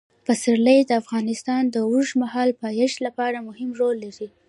پسرلی 0.27 0.79
د 0.85 0.91
افغانستان 1.01 1.61
د 1.69 1.75
اوږدمهاله 1.89 2.53
پایښت 2.63 2.97
لپاره 3.07 3.45
مهم 3.47 3.69
رول 3.79 3.95
لري. 4.05 4.27